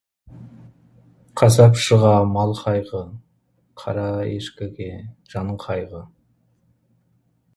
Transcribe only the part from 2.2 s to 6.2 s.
мал қайғы, қара ешкіге жан қайғы.